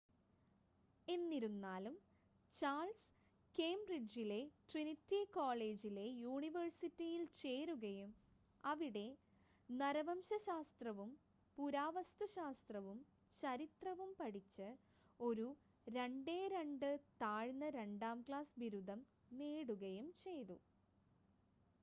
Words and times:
എന്നിരുന്നാലും 1.07 1.95
ചാൾസ് 2.57 3.03
കേംബ്രിഡ്ജിലെ 3.55 4.39
ട്രിനിറ്റി 4.69 5.19
കോളേജിലെ 5.35 6.05
യൂണിവേഴ്സിറ്റിയിൽ 6.21 7.23
ചേരുകയും 7.35 8.09
അവിടെ 8.63 9.05
നരവംശശാസ്ത്രവും 9.69 11.11
പുരാവസ്തുശാസ്ത്രവും 11.57 12.97
ചരിത്രവും 13.43 14.11
പഠിച്ച് 14.19 14.69
ഒരു 15.19 15.47
2:2 15.87 16.91
താഴ്ന്ന 17.21 17.69
രണ്ടാം 17.77 18.19
ക്ലാസ് 18.27 18.59
ബിരുദം 18.59 19.01
നേടുകയും 19.33 20.09
ചെയ്തു 20.23 20.57